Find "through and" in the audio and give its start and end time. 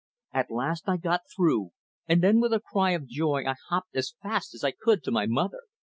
1.35-2.23